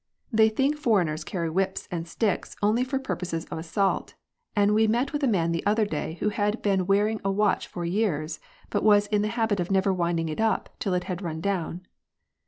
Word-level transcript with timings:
JOURNALISM. 0.33 0.55
171 0.55 0.55
They 0.55 0.55
think 0.57 0.83
foreigners 0.83 1.23
carry 1.23 1.49
whips 1.51 1.87
and 1.91 2.07
sticks 2.07 2.55
only 2.63 2.83
for 2.83 2.97
purposes 2.97 3.45
of 3.51 3.59
assault, 3.59 4.15
and 4.55 4.73
we 4.73 4.87
met 4.87 5.13
a 5.21 5.27
man 5.27 5.51
the 5.51 5.63
other 5.67 5.85
day 5.85 6.17
who 6.19 6.29
had 6.29 6.59
been 6.63 6.87
wearing 6.87 7.21
a 7.23 7.29
watch 7.31 7.67
for 7.67 7.85
years, 7.85 8.39
but 8.71 8.81
was 8.83 9.05
in 9.05 9.21
the 9.21 9.27
habit 9.37 9.59
of 9.59 9.69
never 9.69 9.93
winding 9.93 10.27
it 10.27 10.41
up 10.41 10.69
till 10.79 10.95
it 10.95 11.03
had 11.03 11.21
run 11.21 11.39
down. 11.39 11.85